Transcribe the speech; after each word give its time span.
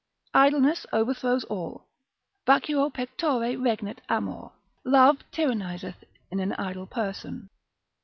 Idleness 0.33 0.87
overthrows 0.91 1.43
all, 1.43 1.85
Vacuo 2.47 2.89
pectore 2.91 3.55
regnat 3.55 3.99
amor, 4.09 4.51
love 4.83 5.19
tyranniseth 5.31 6.05
in 6.31 6.39
an 6.39 6.53
idle 6.53 6.87
person. 6.87 7.51